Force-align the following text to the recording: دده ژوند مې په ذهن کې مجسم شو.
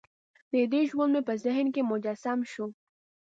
دده 0.51 0.79
ژوند 0.89 1.11
مې 1.13 1.21
په 1.27 1.33
ذهن 1.43 1.67
کې 1.73 1.81
مجسم 1.91 2.39
شو. 2.51 2.65